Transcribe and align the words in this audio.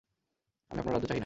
আমি 0.71 0.79
আপনার 0.79 0.93
রাজ্য 0.93 1.07
চাহি 1.07 1.13
না। 1.13 1.19